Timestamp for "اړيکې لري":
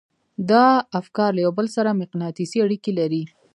2.65-3.23